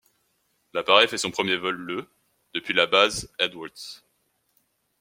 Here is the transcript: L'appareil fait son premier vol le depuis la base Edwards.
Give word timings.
L'appareil 0.73 1.07
fait 1.07 1.19
son 1.19 1.29
premier 1.29 1.57
vol 1.57 1.75
le 1.75 2.07
depuis 2.55 2.73
la 2.73 2.87
base 2.87 3.31
Edwards. 3.37 4.01